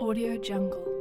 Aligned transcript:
Audio 0.00 0.36
Jungle 0.36 0.93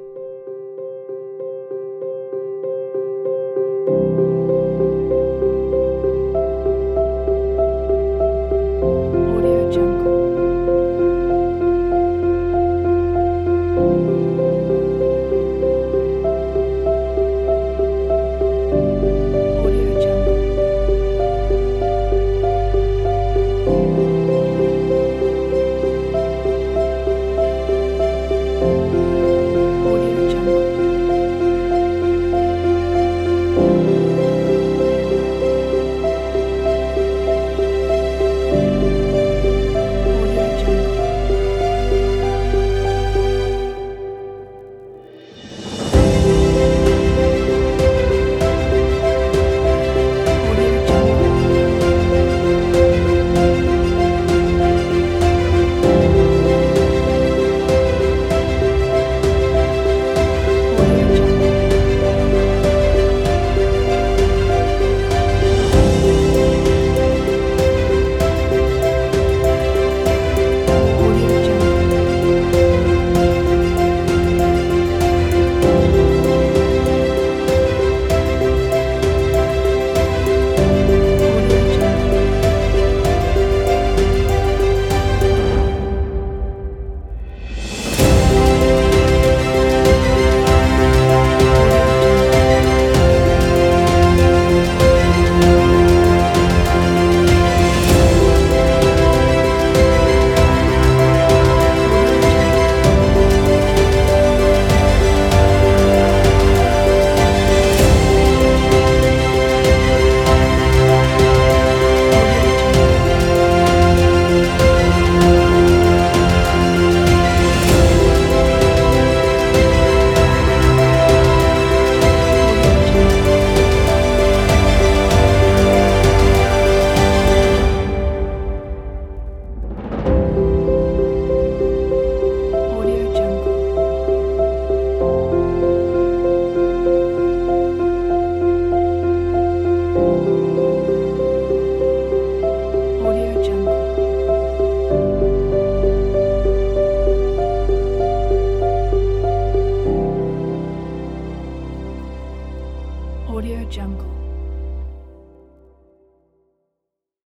Audio 153.33 153.65
Jungle. 153.67 154.22